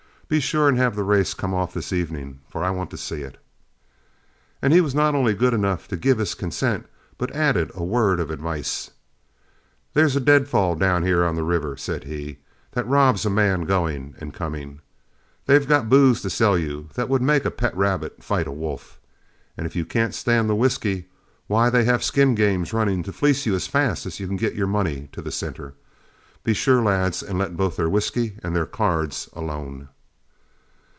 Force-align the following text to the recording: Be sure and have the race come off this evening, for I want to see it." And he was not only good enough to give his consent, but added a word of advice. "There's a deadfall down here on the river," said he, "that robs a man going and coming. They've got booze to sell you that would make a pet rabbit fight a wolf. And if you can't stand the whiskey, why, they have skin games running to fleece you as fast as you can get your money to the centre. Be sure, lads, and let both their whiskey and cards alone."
Be 0.27 0.39
sure 0.39 0.69
and 0.69 0.77
have 0.77 0.95
the 0.95 1.03
race 1.03 1.33
come 1.33 1.53
off 1.53 1.73
this 1.73 1.91
evening, 1.91 2.39
for 2.47 2.63
I 2.63 2.69
want 2.69 2.89
to 2.91 2.97
see 2.97 3.19
it." 3.21 3.35
And 4.61 4.71
he 4.71 4.79
was 4.79 4.95
not 4.95 5.13
only 5.13 5.33
good 5.33 5.53
enough 5.53 5.89
to 5.89 5.97
give 5.97 6.19
his 6.19 6.35
consent, 6.35 6.85
but 7.17 7.35
added 7.35 7.69
a 7.75 7.83
word 7.83 8.21
of 8.21 8.29
advice. 8.31 8.91
"There's 9.93 10.15
a 10.15 10.21
deadfall 10.21 10.75
down 10.77 11.03
here 11.03 11.25
on 11.25 11.35
the 11.35 11.43
river," 11.43 11.75
said 11.75 12.05
he, 12.05 12.37
"that 12.71 12.87
robs 12.87 13.25
a 13.25 13.29
man 13.29 13.65
going 13.65 14.15
and 14.19 14.33
coming. 14.33 14.79
They've 15.47 15.67
got 15.67 15.89
booze 15.89 16.21
to 16.21 16.29
sell 16.29 16.57
you 16.57 16.87
that 16.93 17.09
would 17.09 17.21
make 17.21 17.43
a 17.43 17.51
pet 17.51 17.75
rabbit 17.75 18.23
fight 18.23 18.47
a 18.47 18.53
wolf. 18.53 19.01
And 19.57 19.65
if 19.67 19.75
you 19.75 19.83
can't 19.85 20.15
stand 20.15 20.49
the 20.49 20.55
whiskey, 20.55 21.09
why, 21.47 21.69
they 21.69 21.83
have 21.83 22.05
skin 22.05 22.35
games 22.35 22.71
running 22.71 23.03
to 23.03 23.11
fleece 23.11 23.45
you 23.45 23.53
as 23.53 23.67
fast 23.67 24.05
as 24.05 24.21
you 24.21 24.27
can 24.27 24.37
get 24.37 24.55
your 24.55 24.67
money 24.67 25.09
to 25.11 25.21
the 25.21 25.29
centre. 25.29 25.73
Be 26.45 26.53
sure, 26.53 26.81
lads, 26.81 27.21
and 27.21 27.37
let 27.37 27.57
both 27.57 27.75
their 27.75 27.89
whiskey 27.89 28.37
and 28.41 28.55
cards 28.71 29.27
alone." 29.33 29.89